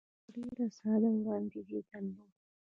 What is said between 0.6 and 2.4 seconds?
ساده وړاندیز یې درلود.